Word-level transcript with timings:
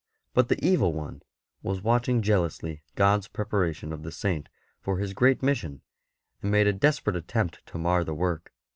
But 0.33 0.47
the 0.49 0.57
Evil 0.65 0.93
One 0.93 1.21
was 1.61 1.83
watching 1.83 2.23
jealously 2.23 2.81
God's 2.95 3.27
preparation 3.27 3.93
of 3.93 4.01
the 4.01 4.11
Saint 4.11 4.49
for 4.79 4.97
his 4.97 5.13
great 5.13 5.43
mission, 5.43 5.81
and 6.41 6.49
made 6.49 6.65
a 6.65 6.73
desperate 6.73 7.15
attempt 7.15 7.63
to 7.67 7.77
mar 7.77 8.03
the 8.03 8.15
work. 8.15 8.51